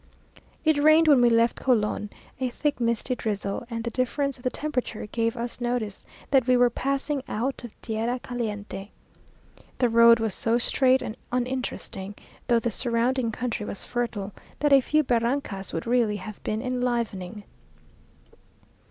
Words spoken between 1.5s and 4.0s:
Colon, a thick misty drizzle, and the